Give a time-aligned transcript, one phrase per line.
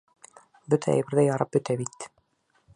[0.75, 2.11] Бөтә әйберҙе ярып бөтә бит!